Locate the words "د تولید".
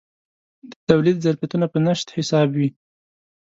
0.69-1.17